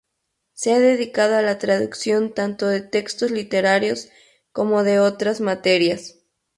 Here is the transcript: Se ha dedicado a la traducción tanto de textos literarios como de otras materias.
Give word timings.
Se 0.53 0.73
ha 0.73 0.79
dedicado 0.79 1.35
a 1.37 1.43
la 1.43 1.59
traducción 1.59 2.33
tanto 2.33 2.65
de 2.67 2.81
textos 2.81 3.29
literarios 3.29 4.09
como 4.51 4.81
de 4.81 4.99
otras 4.99 5.41
materias. 5.41 6.15